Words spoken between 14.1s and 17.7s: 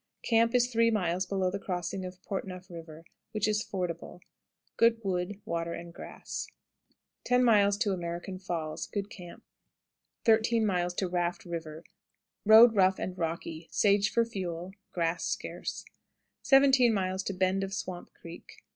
for fuel; grass scarce. 17. Bend